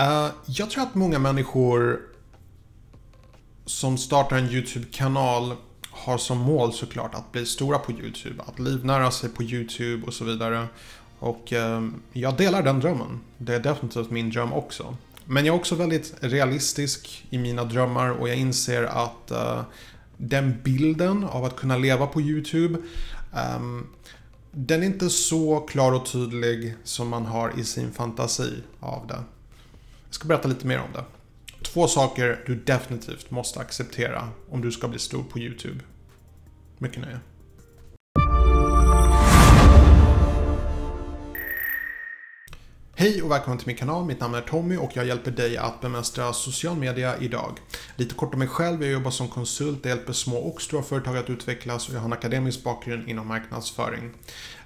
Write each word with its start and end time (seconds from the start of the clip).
Uh, 0.00 0.30
jag 0.46 0.70
tror 0.70 0.82
att 0.82 0.94
många 0.94 1.18
människor 1.18 2.00
som 3.66 3.98
startar 3.98 4.36
en 4.36 4.50
YouTube-kanal 4.50 5.56
har 5.90 6.18
som 6.18 6.38
mål 6.38 6.72
såklart 6.72 7.14
att 7.14 7.32
bli 7.32 7.46
stora 7.46 7.78
på 7.78 7.92
YouTube, 7.92 8.42
att 8.46 8.58
livnära 8.58 9.10
sig 9.10 9.30
på 9.30 9.42
YouTube 9.42 10.06
och 10.06 10.14
så 10.14 10.24
vidare. 10.24 10.66
Och 11.18 11.52
eh, 11.52 11.88
jag 12.12 12.36
delar 12.36 12.62
den 12.62 12.80
drömmen. 12.80 13.20
Det 13.38 13.54
är 13.54 13.60
definitivt 13.60 14.10
min 14.10 14.30
dröm 14.30 14.52
också. 14.52 14.96
Men 15.24 15.46
jag 15.46 15.54
är 15.54 15.58
också 15.58 15.74
väldigt 15.74 16.14
realistisk 16.20 17.26
i 17.30 17.38
mina 17.38 17.64
drömmar 17.64 18.10
och 18.10 18.28
jag 18.28 18.36
inser 18.36 18.84
att 18.84 19.30
eh, 19.30 19.62
den 20.16 20.60
bilden 20.62 21.24
av 21.24 21.44
att 21.44 21.56
kunna 21.56 21.76
leva 21.76 22.06
på 22.06 22.20
YouTube 22.20 22.78
eh, 23.34 23.60
den 24.52 24.82
är 24.82 24.86
inte 24.86 25.10
så 25.10 25.60
klar 25.60 25.92
och 25.92 26.06
tydlig 26.06 26.74
som 26.84 27.08
man 27.08 27.26
har 27.26 27.52
i 27.58 27.64
sin 27.64 27.92
fantasi 27.92 28.62
av 28.80 29.06
det. 29.06 29.22
Jag 30.10 30.14
ska 30.14 30.28
berätta 30.28 30.48
lite 30.48 30.66
mer 30.66 30.78
om 30.78 30.92
det. 30.92 31.04
Två 31.62 31.88
saker 31.88 32.42
du 32.46 32.54
definitivt 32.54 33.30
måste 33.30 33.60
acceptera 33.60 34.28
om 34.50 34.60
du 34.60 34.72
ska 34.72 34.88
bli 34.88 34.98
stor 34.98 35.22
på 35.22 35.38
YouTube. 35.38 35.80
Mycket 36.78 37.02
nöje. 37.02 37.20
Hej 42.94 43.22
och 43.22 43.30
välkommen 43.30 43.58
till 43.58 43.66
min 43.66 43.76
kanal. 43.76 44.04
Mitt 44.04 44.20
namn 44.20 44.34
är 44.34 44.40
Tommy 44.40 44.76
och 44.76 44.90
jag 44.94 45.06
hjälper 45.06 45.30
dig 45.30 45.56
att 45.56 45.80
bemästra 45.80 46.32
social 46.32 46.76
media 46.76 47.18
idag. 47.18 47.58
Lite 47.96 48.14
kort 48.14 48.32
om 48.34 48.38
mig 48.38 48.48
själv. 48.48 48.82
Jag 48.82 48.92
jobbar 48.92 49.10
som 49.10 49.28
konsult. 49.28 49.78
Jag 49.82 49.96
hjälper 49.96 50.12
små 50.12 50.36
och 50.36 50.62
stora 50.62 50.82
företag 50.82 51.16
att 51.16 51.30
utvecklas 51.30 51.88
och 51.88 51.94
jag 51.94 52.00
har 52.00 52.06
en 52.06 52.12
akademisk 52.12 52.64
bakgrund 52.64 53.08
inom 53.08 53.28
marknadsföring. 53.28 54.10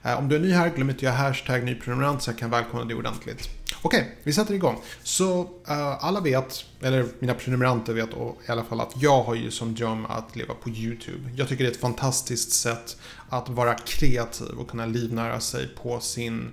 Eh, 0.03 0.19
om 0.19 0.29
du 0.29 0.37
är 0.37 0.41
ny 0.41 0.53
här, 0.53 0.71
glöm 0.71 0.91
inte 0.91 0.99
att 0.99 1.03
göra 1.03 1.15
hashtag 1.15 1.65
nyprenumerant 1.65 2.23
så 2.23 2.31
jag 2.31 2.39
kan 2.39 2.51
välkomna 2.51 2.85
dig 2.85 2.97
ordentligt. 2.97 3.64
Okej, 3.87 4.01
okay, 4.01 4.13
vi 4.23 4.33
sätter 4.33 4.55
igång. 4.55 4.81
Så 5.03 5.41
uh, 5.41 6.05
alla 6.05 6.21
vet, 6.21 6.65
eller 6.81 7.07
mina 7.19 7.35
prenumeranter 7.35 7.93
vet 7.93 8.13
och, 8.13 8.41
i 8.49 8.51
alla 8.51 8.65
fall 8.65 8.81
att 8.81 8.93
jag 8.97 9.23
har 9.23 9.35
ju 9.35 9.51
som 9.51 9.75
dröm 9.75 10.07
att 10.07 10.37
leva 10.37 10.55
på 10.55 10.71
YouTube. 10.71 11.31
Jag 11.37 11.49
tycker 11.49 11.65
det 11.65 11.71
är 11.71 11.73
ett 11.73 11.81
fantastiskt 11.81 12.53
sätt 12.53 12.97
att 13.29 13.49
vara 13.49 13.75
kreativ 13.75 14.59
och 14.59 14.71
kunna 14.71 14.87
livnära 14.87 15.41
sig 15.41 15.69
på 15.83 16.01
sin 16.01 16.53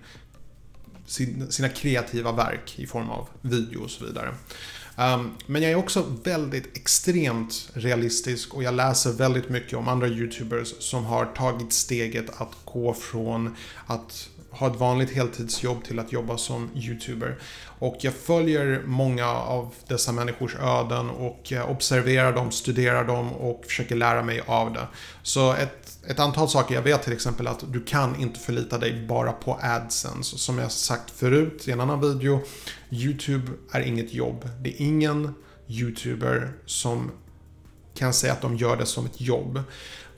sin, 1.06 1.52
sina 1.52 1.70
kreativa 1.70 2.32
verk 2.32 2.80
i 2.80 2.88
form 2.88 3.10
av 3.10 3.28
video 3.42 3.84
och 3.84 3.90
så 3.90 4.06
vidare. 4.06 4.36
Um, 4.98 5.32
men 5.46 5.62
jag 5.62 5.72
är 5.72 5.76
också 5.76 6.06
väldigt 6.24 6.78
extremt 6.78 7.70
realistisk 7.74 8.54
och 8.54 8.64
jag 8.64 8.74
läser 8.74 9.12
väldigt 9.12 9.50
mycket 9.50 9.74
om 9.74 9.88
andra 9.88 10.08
YouTubers 10.08 10.74
som 10.80 11.06
har 11.06 11.26
tagit 11.26 11.74
steget 11.74 12.42
att 12.42 12.58
gå 12.66 12.94
från 12.94 13.56
att 13.88 14.30
ha 14.52 14.68
ett 14.68 14.80
vanligt 14.80 15.12
heltidsjobb 15.12 15.84
till 15.84 16.00
att 16.00 16.12
jobba 16.12 16.38
som 16.38 16.70
YouTuber. 16.76 17.40
Och 17.80 17.98
jag 18.00 18.14
följer 18.14 18.82
många 18.86 19.28
av 19.28 19.74
dessa 19.88 20.12
människors 20.12 20.56
öden 20.56 21.10
och 21.10 21.54
observerar 21.68 22.34
dem, 22.34 22.52
studerar 22.52 23.06
dem 23.06 23.34
och 23.34 23.66
försöker 23.66 23.96
lära 23.96 24.24
mig 24.24 24.42
av 24.46 24.74
det. 24.74 24.88
Så 25.24 25.54
ett, 25.54 25.98
ett 26.08 26.20
antal 26.20 26.50
saker, 26.50 26.76
jag 26.76 26.82
vet 26.82 27.04
till 27.04 27.14
exempel 27.14 27.48
att 27.48 27.64
du 27.74 27.84
kan 27.84 28.16
inte 28.16 28.40
förlita 28.40 28.78
dig 28.78 29.06
bara 29.08 29.32
på 29.32 29.60
AdSense. 29.62 30.38
Som 30.38 30.58
jag 30.58 30.72
sagt 30.72 31.12
förut 31.12 31.68
i 31.68 31.72
en 31.72 31.80
annan 31.80 32.02
video, 32.02 32.42
YouTube 32.90 33.52
är 33.72 33.82
inget 33.82 34.14
jobb. 34.14 34.50
Det 34.60 34.70
är 34.70 34.86
ingen 34.86 35.34
YouTuber 35.68 36.54
som 36.66 37.12
kan 37.94 38.14
säga 38.14 38.34
att 38.34 38.42
de 38.42 38.56
gör 38.56 38.78
det 38.78 38.86
som 38.86 39.06
ett 39.06 39.22
jobb. 39.22 39.64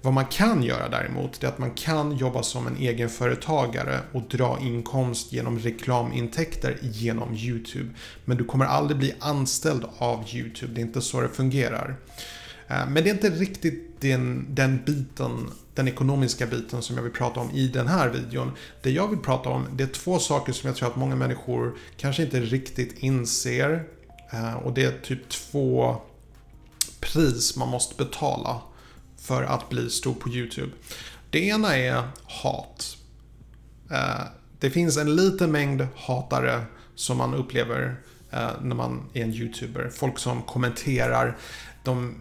Vad 0.04 0.14
man 0.14 0.26
kan 0.26 0.64
göra 0.64 0.90
däremot 0.90 1.44
är 1.44 1.48
att 1.48 1.58
man 1.58 1.72
kan 1.72 2.18
jobba 2.18 2.44
som 2.44 2.68
en 2.68 2.78
egenföretagare 2.78 4.00
och 4.12 4.22
dra 4.22 4.60
inkomst 4.62 5.34
genom 5.34 5.60
reklamintäkter 5.60 6.78
genom 6.82 7.36
YouTube. 7.36 7.90
Men 8.26 8.38
du 8.38 8.44
kommer 8.44 8.66
aldrig 8.66 8.98
bli 8.98 9.14
anställd 9.20 9.86
av 9.98 10.26
YouTube, 10.34 10.74
det 10.74 10.82
är 10.82 10.86
inte 10.86 11.02
så 11.02 11.22
det 11.22 11.30
fungerar. 11.30 11.96
Eh, 12.68 12.90
men 12.90 12.94
det 12.94 13.10
är 13.10 13.14
inte 13.14 13.30
riktigt 13.30 14.02
den, 14.02 14.46
den 14.50 14.84
biten, 14.86 15.52
den 15.74 15.88
ekonomiska 15.88 16.46
biten 16.48 16.82
som 16.82 16.96
jag 16.96 17.04
vill 17.04 17.14
prata 17.14 17.40
om 17.40 17.52
i 17.52 17.68
den 17.68 17.88
här 17.88 18.10
videon. 18.10 18.52
Det 18.82 18.92
jag 18.92 19.08
vill 19.08 19.20
prata 19.20 19.50
om, 19.50 19.68
det 19.76 19.84
är 19.84 19.88
två 19.88 20.20
saker 20.20 20.54
som 20.54 20.68
jag 20.68 20.76
tror 20.76 20.90
att 20.90 20.96
många 20.96 21.16
människor 21.16 21.78
kanske 21.98 22.24
inte 22.24 22.40
riktigt 22.40 22.98
inser. 22.98 23.84
Eh, 24.32 24.54
och 24.54 24.74
det 24.74 24.84
är 24.84 25.00
typ 25.04 25.30
två 25.30 25.96
pris 27.00 27.58
man 27.58 27.70
måste 27.70 28.04
betala 28.04 28.62
för 29.24 29.44
att 29.44 29.70
bli 29.70 29.90
stor 29.90 30.14
på 30.14 30.30
YouTube. 30.30 30.72
Det 31.30 31.48
ena 31.48 31.78
är 31.78 32.04
hat. 32.24 32.98
Eh, 33.92 34.22
det 34.60 34.70
finns 34.70 34.98
en 34.98 35.16
liten 35.16 35.52
mängd 35.52 35.88
hatare 35.96 36.62
som 36.96 37.18
man 37.18 37.34
upplever 37.34 37.96
eh, 38.32 38.50
när 38.62 38.76
man 38.76 39.10
är 39.14 39.24
en 39.24 39.34
YouTuber. 39.34 39.90
Folk 39.90 40.20
som 40.20 40.42
kommenterar. 40.42 41.38
De, 41.84 42.16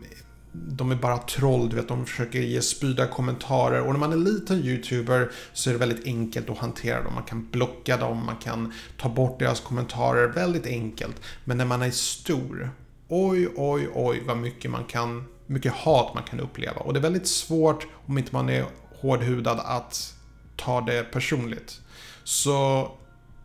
de 0.53 0.91
är 0.91 0.97
bara 0.97 1.19
troll, 1.19 1.69
du 1.69 1.77
vet, 1.77 1.89
de 1.89 2.07
försöker 2.07 2.41
ge 2.41 2.63
spyda 2.63 3.07
kommentarer. 3.07 3.81
Och 3.81 3.93
när 3.93 4.01
man 4.01 4.13
är 4.13 4.17
liten 4.17 4.59
YouTuber 4.59 5.31
så 5.53 5.71
är 5.71 5.75
det 5.75 5.81
väldigt 5.81 6.07
enkelt 6.07 6.51
att 6.51 6.59
hantera 6.59 7.03
dem. 7.03 7.15
Man 7.15 7.25
kan 7.25 7.49
blocka 7.51 7.97
dem, 7.97 8.27
man 8.27 8.37
kan 8.37 8.73
ta 8.97 9.09
bort 9.09 9.39
deras 9.39 9.61
kommentarer. 9.61 10.29
Väldigt 10.29 10.67
enkelt. 10.67 11.17
Men 11.45 11.59
när 11.59 11.65
man 11.65 11.83
är 11.83 11.91
stor, 11.91 12.71
oj, 13.09 13.49
oj, 13.57 13.89
oj 13.95 14.23
vad 14.27 14.37
mycket 14.37 14.71
man 14.71 14.85
kan 14.85 15.25
mycket 15.47 15.73
hat 15.73 16.15
man 16.15 16.23
kan 16.23 16.41
uppleva. 16.41 16.81
Och 16.81 16.93
det 16.93 16.99
är 16.99 17.03
väldigt 17.03 17.29
svårt 17.29 17.87
om 18.07 18.19
inte 18.19 18.33
man 18.33 18.49
är 18.49 18.67
hårdhudad 19.01 19.61
att 19.65 20.15
ta 20.57 20.81
det 20.81 21.03
personligt. 21.03 21.81
Så 22.25 22.89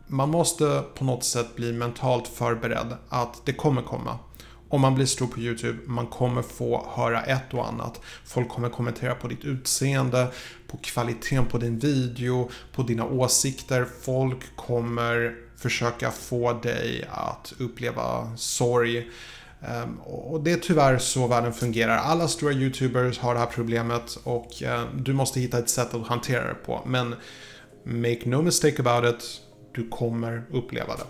man 0.06 0.30
måste 0.30 0.84
på 0.94 1.04
något 1.04 1.24
sätt 1.24 1.56
bli 1.56 1.72
mentalt 1.72 2.28
förberedd 2.28 2.96
att 3.08 3.46
det 3.46 3.52
kommer 3.52 3.82
komma. 3.82 4.18
Om 4.70 4.80
man 4.80 4.94
blir 4.94 5.06
stor 5.06 5.26
på 5.26 5.40
YouTube, 5.40 5.78
man 5.86 6.06
kommer 6.06 6.42
få 6.42 6.86
höra 6.94 7.22
ett 7.22 7.54
och 7.54 7.68
annat. 7.68 8.00
Folk 8.24 8.48
kommer 8.48 8.68
kommentera 8.68 9.14
på 9.14 9.28
ditt 9.28 9.44
utseende, 9.44 10.28
på 10.66 10.76
kvaliteten 10.76 11.46
på 11.46 11.58
din 11.58 11.78
video, 11.78 12.50
på 12.72 12.82
dina 12.82 13.04
åsikter. 13.04 13.86
Folk 14.02 14.56
kommer 14.56 15.36
försöka 15.56 16.10
få 16.10 16.52
dig 16.52 17.08
att 17.10 17.54
uppleva 17.58 18.36
sorg. 18.36 19.10
Ehm, 19.62 20.00
och 20.00 20.42
det 20.42 20.52
är 20.52 20.56
tyvärr 20.56 20.98
så 20.98 21.26
världen 21.26 21.52
fungerar. 21.52 21.96
Alla 21.96 22.28
stora 22.28 22.52
YouTubers 22.52 23.18
har 23.18 23.34
det 23.34 23.40
här 23.40 23.46
problemet 23.46 24.18
och 24.24 24.62
eh, 24.62 24.84
du 24.94 25.12
måste 25.12 25.40
hitta 25.40 25.58
ett 25.58 25.68
sätt 25.68 25.94
att 25.94 26.06
hantera 26.06 26.48
det 26.48 26.54
på. 26.54 26.82
Men 26.86 27.14
make 27.84 28.20
no 28.24 28.42
mistake 28.42 28.82
about 28.82 29.14
it, 29.14 29.40
du 29.74 29.88
kommer 29.88 30.44
uppleva 30.52 30.96
det. 30.96 31.04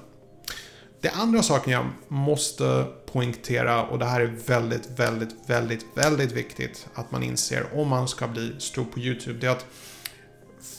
Det 1.01 1.11
andra 1.11 1.43
saken 1.43 1.73
jag 1.73 1.87
måste 2.09 2.87
poängtera 3.13 3.85
och 3.85 3.99
det 3.99 4.05
här 4.05 4.21
är 4.21 4.35
väldigt, 4.47 4.91
väldigt, 4.97 5.35
väldigt, 5.47 5.87
väldigt 5.95 6.33
viktigt 6.33 6.89
att 6.95 7.11
man 7.11 7.23
inser 7.23 7.67
om 7.75 7.89
man 7.89 8.09
ska 8.09 8.29
bli 8.29 8.55
stor 8.59 8.85
på 8.85 9.01
YouTube. 9.01 9.39
Det 9.41 9.47
är 9.47 9.51
att 9.51 9.67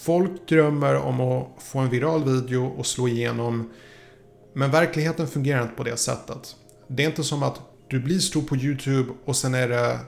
folk 0.04 0.48
drömmer 0.48 0.96
om 0.96 1.22
att 1.22 1.64
få 1.64 1.80
en 1.80 1.90
viral 1.90 2.24
video 2.24 2.66
och 2.66 2.86
slå 2.86 3.08
igenom. 3.08 3.72
Men 4.54 4.72
verkligheten 4.72 5.28
fungerar 5.28 5.62
inte 5.62 5.76
på 5.76 5.84
det 5.84 5.98
sättet. 5.98 6.56
Det 6.90 7.04
är 7.04 7.08
inte 7.08 7.24
som 7.24 7.44
att 7.44 7.62
du 7.88 8.00
blir 8.00 8.20
stor 8.20 8.42
på 8.42 8.56
YouTube 8.56 9.14
och 9.26 9.36
sen 9.36 9.54
är 9.54 9.68
det 9.68 10.00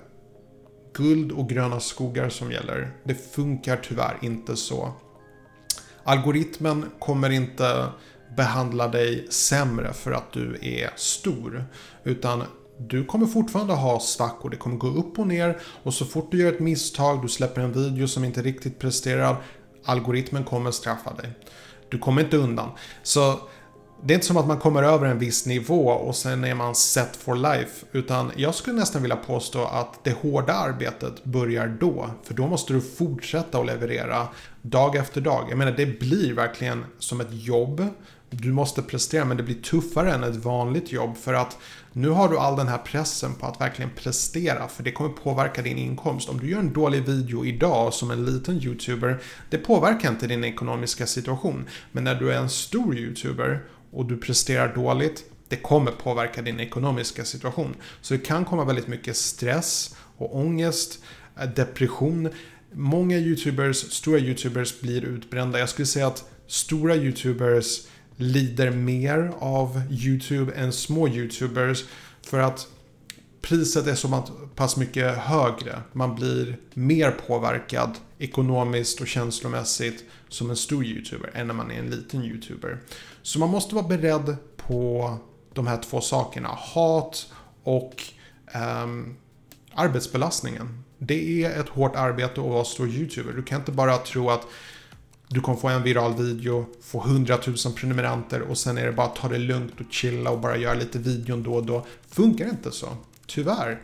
guld 0.94 1.32
och 1.32 1.50
gröna 1.50 1.80
skogar 1.80 2.30
som 2.30 2.52
gäller. 2.52 2.92
Det 3.04 3.16
funkar 3.16 3.78
tyvärr 3.84 4.18
inte 4.22 4.56
så. 4.56 4.94
Algoritmen 6.04 6.86
kommer 7.00 7.30
inte 7.30 7.88
behandla 8.38 8.88
dig 8.88 9.28
sämre 9.30 9.94
för 9.94 10.12
att 10.12 10.32
du 10.34 10.58
är 10.62 10.90
stor. 10.96 11.66
Utan 12.04 12.44
du 12.78 13.06
kommer 13.06 13.26
fortfarande 13.26 13.74
ha 13.74 14.00
svackor. 14.00 14.50
Det 14.50 14.58
kommer 14.58 14.78
gå 14.78 14.88
upp 14.88 15.20
och 15.20 15.28
ner. 15.28 15.60
Och 15.84 15.94
så 15.94 16.06
fort 16.06 16.32
du 16.32 16.38
gör 16.38 16.54
ett 16.54 16.60
misstag, 16.60 17.22
du 17.22 17.28
släpper 17.28 17.62
en 17.62 17.74
video 17.74 18.08
som 18.08 18.24
inte 18.24 18.42
riktigt 18.42 18.80
presterar. 18.80 19.44
Algoritmen 19.86 20.44
kommer 20.44 20.72
straffa 20.72 21.14
dig. 21.14 21.30
Du 21.90 22.00
kommer 22.00 22.22
inte 22.24 22.38
undan. 22.38 22.70
Så 23.04 23.40
det 24.04 24.14
är 24.14 24.16
inte 24.16 24.28
som 24.28 24.38
att 24.38 24.48
man 24.48 24.58
kommer 24.58 24.84
över 24.84 25.08
en 25.08 25.20
viss 25.20 25.46
nivå 25.46 25.88
och 25.88 26.16
sen 26.16 26.44
är 26.44 26.56
man 26.56 26.76
set 26.76 27.16
for 27.16 27.36
life. 27.36 27.86
Utan 27.92 28.32
jag 28.36 28.56
skulle 28.56 28.80
nästan 28.80 29.02
vilja 29.02 29.16
påstå 29.16 29.66
att 29.66 30.04
det 30.04 30.12
hårda 30.12 30.54
arbetet 30.54 31.24
börjar 31.24 31.78
då. 31.80 32.10
För 32.24 32.34
då 32.34 32.48
måste 32.48 32.74
du 32.74 32.82
fortsätta 32.82 33.60
att 33.60 33.66
leverera 33.66 34.28
dag 34.62 34.96
efter 34.96 35.22
dag. 35.22 35.48
Jag 35.50 35.58
menar, 35.58 35.72
det 35.72 36.00
blir 36.00 36.34
verkligen 36.34 36.86
som 37.00 37.22
ett 37.22 37.32
jobb. 37.32 37.86
Du 38.30 38.52
måste 38.52 38.82
prestera, 38.82 39.26
men 39.26 39.38
det 39.38 39.44
blir 39.44 39.62
tuffare 39.62 40.14
än 40.14 40.24
ett 40.24 40.36
vanligt 40.36 40.92
jobb. 40.92 41.18
För 41.18 41.34
att 41.34 41.58
nu 41.94 42.10
har 42.10 42.30
du 42.30 42.38
all 42.38 42.56
den 42.56 42.68
här 42.68 42.78
pressen 42.78 43.36
på 43.36 43.46
att 43.46 43.62
verkligen 43.62 43.92
prestera. 43.96 44.68
För 44.68 44.84
det 44.84 44.92
kommer 44.92 45.10
påverka 45.10 45.62
din 45.62 45.78
inkomst. 45.78 46.30
Om 46.30 46.40
du 46.40 46.50
gör 46.50 46.60
en 46.60 46.74
dålig 46.74 47.06
video 47.06 47.46
idag 47.46 47.94
som 47.94 48.12
en 48.12 48.26
liten 48.26 48.56
YouTuber. 48.64 49.22
Det 49.50 49.58
påverkar 49.58 50.10
inte 50.10 50.28
din 50.28 50.44
ekonomiska 50.44 51.08
situation. 51.08 51.66
Men 51.92 52.04
när 52.04 52.16
du 52.16 52.32
är 52.32 52.38
en 52.38 52.50
stor 52.50 52.98
YouTuber 52.98 53.62
och 53.92 54.06
du 54.06 54.18
presterar 54.18 54.76
dåligt, 54.76 55.24
det 55.48 55.56
kommer 55.56 55.92
påverka 55.92 56.42
din 56.42 56.60
ekonomiska 56.60 57.26
situation. 57.26 57.76
Så 58.02 58.14
det 58.14 58.20
kan 58.20 58.46
komma 58.46 58.66
väldigt 58.66 58.88
mycket 58.88 59.18
stress 59.18 59.96
och 60.18 60.38
ångest, 60.38 61.00
eh, 61.40 61.50
depression. 61.50 62.30
Många 62.74 63.18
YouTubers, 63.18 63.78
stora 63.78 64.20
YouTubers 64.20 64.80
blir 64.80 65.06
utbrända. 65.06 65.60
Jag 65.60 65.70
skulle 65.70 65.86
säga 65.86 66.08
att 66.08 66.24
stora 66.48 66.96
YouTubers 66.96 67.82
lider 68.16 68.72
mer 68.72 69.32
av 69.40 69.82
YouTube 69.90 70.54
än 70.54 70.74
små 70.74 71.08
YouTubers. 71.08 71.86
För 72.22 72.40
att 72.40 72.68
priset 73.42 73.88
är 73.88 73.96
så 73.96 74.24
pass 74.56 74.78
mycket 74.78 75.18
högre. 75.18 75.80
Man 75.94 76.16
blir 76.16 76.58
mer 76.74 77.12
påverkad 77.12 77.98
ekonomiskt 78.22 79.02
och 79.02 79.08
känslomässigt 79.08 80.04
som 80.30 80.50
en 80.50 80.56
stor 80.56 80.86
YouTuber 80.86 81.32
än 81.34 81.48
när 81.48 81.54
man 81.54 81.72
är 81.72 81.80
en 81.80 81.90
liten 81.90 82.24
YouTuber. 82.24 82.80
Så 83.22 83.40
man 83.40 83.50
måste 83.50 83.76
vara 83.76 83.88
beredd 83.88 84.36
på 84.58 85.18
de 85.54 85.68
här 85.68 85.78
två 85.78 86.02
sakerna. 86.02 86.50
Hat 86.50 87.28
och 87.64 88.04
um, 88.84 89.16
arbetsbelastningen. 89.74 90.84
Det 90.98 91.44
är 91.44 91.60
ett 91.60 91.70
hårt 91.70 91.96
arbete 91.96 92.42
att 92.42 92.48
vara 92.48 92.66
stor 92.66 92.90
YouTuber. 92.90 93.34
Du 93.34 93.44
kan 93.44 93.60
inte 93.60 93.72
bara 93.72 93.98
tro 93.98 94.30
att 94.30 94.48
du 95.28 95.42
kommer 95.42 95.58
få 95.58 95.68
en 95.68 95.84
viral 95.84 96.16
video, 96.16 96.66
få 96.82 97.04
100 97.04 97.38
000 97.48 97.56
prenumeranter 97.76 98.42
och 98.42 98.58
sen 98.58 98.78
är 98.78 98.86
det 98.86 98.92
bara 98.92 99.08
att 99.08 99.16
ta 99.16 99.28
det 99.28 99.38
lugnt 99.38 99.74
och 99.80 99.94
chilla 99.94 100.30
och 100.30 100.40
bara 100.40 100.58
göra 100.58 100.74
lite 100.74 101.00
videon 101.00 101.44
då 101.44 101.54
och 101.54 101.66
då. 101.66 101.86
Funkar 102.10 102.50
inte 102.50 102.72
så. 102.72 102.88
Tyvärr. 103.26 103.82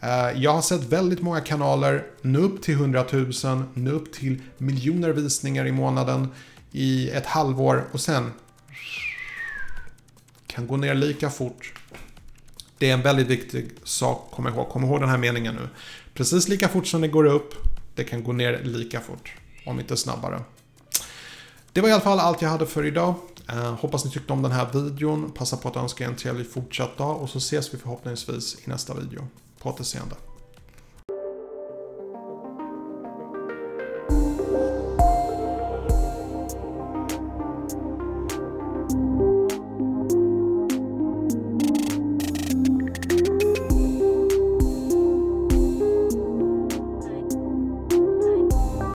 Eh, 0.00 0.42
jag 0.42 0.52
har 0.52 0.62
sett 0.62 0.84
väldigt 0.84 1.22
många 1.22 1.40
kanaler 1.40 2.06
nu 2.22 2.38
upp 2.38 2.62
till 2.62 2.74
100 2.74 3.04
000, 3.12 3.32
nu 3.74 3.90
upp 3.90 4.12
till 4.12 4.42
miljoner 4.58 5.10
visningar 5.10 5.66
i 5.66 5.72
månaden 5.72 6.28
i 6.72 7.10
ett 7.10 7.26
halvår 7.26 7.84
och 7.92 8.00
sen 8.00 8.32
kan 10.46 10.66
gå 10.66 10.76
ner 10.76 10.94
lika 10.94 11.30
fort. 11.30 11.72
Det 12.78 12.90
är 12.90 12.94
en 12.94 13.02
väldigt 13.02 13.26
viktig 13.26 13.70
sak, 13.84 14.30
kom 14.30 14.46
ihåg. 14.46 14.68
Kom 14.68 14.84
ihåg 14.84 15.00
den 15.00 15.08
här 15.08 15.18
meningen 15.18 15.54
nu. 15.54 15.68
Precis 16.14 16.48
lika 16.48 16.68
fort 16.68 16.86
som 16.86 17.00
det 17.00 17.08
går 17.08 17.24
upp, 17.24 17.54
det 17.94 18.04
kan 18.04 18.24
gå 18.24 18.32
ner 18.32 18.60
lika 18.64 19.00
fort. 19.00 19.32
Om 19.66 19.80
inte 19.80 19.96
snabbare. 19.96 20.40
Det 21.72 21.80
var 21.80 21.88
i 21.88 21.92
alla 21.92 22.02
fall 22.02 22.20
allt 22.20 22.42
jag 22.42 22.48
hade 22.48 22.66
för 22.66 22.86
idag. 22.86 23.14
Eh, 23.48 23.74
hoppas 23.74 24.04
ni 24.04 24.10
tyckte 24.10 24.32
om 24.32 24.42
den 24.42 24.52
här 24.52 24.72
videon. 24.72 25.32
Passa 25.32 25.56
på 25.56 25.68
att 25.68 25.76
önska 25.76 26.04
er 26.04 26.08
en 26.08 26.16
trevlig 26.16 26.50
fortsatt 26.50 26.98
dag 26.98 27.22
och 27.22 27.30
så 27.30 27.38
ses 27.38 27.74
vi 27.74 27.78
förhoppningsvis 27.78 28.56
i 28.64 28.70
nästa 28.70 28.94
video. 28.94 29.28
På 29.66 29.70
återseende. 29.70 30.16
thank 38.88 39.25